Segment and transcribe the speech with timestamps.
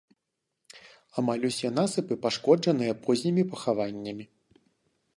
[1.23, 4.23] Амаль усе насыпы пашкоджаныя познімі пахаваннямі.